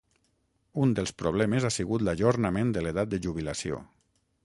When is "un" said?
0.85-0.95